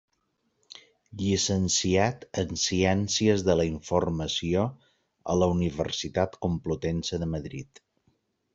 Llicenciat 1.19 2.25
en 2.43 2.57
Ciències 2.61 3.45
de 3.49 3.57
la 3.59 3.67
Informació 3.73 4.65
a 5.35 5.39
la 5.43 5.53
Universitat 5.59 6.37
Complutense 6.49 7.25
de 7.27 7.33
Madrid. 7.39 7.87